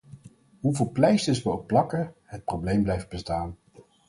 Hoeveel 0.59 0.91
pleisters 0.91 1.43
we 1.43 1.49
ook 1.51 1.65
plakken, 1.65 2.13
het 2.23 2.43
probleem 2.45 2.83
blijft 2.83 3.09
bestaan. 3.09 3.57